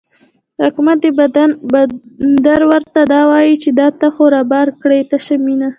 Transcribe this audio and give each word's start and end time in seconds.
واکمن 0.59 0.97
د 1.03 1.05
بندر 1.73 2.61
ورته 2.71 3.01
دا 3.13 3.21
وايي، 3.29 3.55
چې 3.63 3.69
دا 3.79 3.87
تا 3.99 4.07
خو 4.13 4.23
رابار 4.35 4.67
کړې 4.81 4.99
تشه 5.09 5.35
مینه 5.45 5.69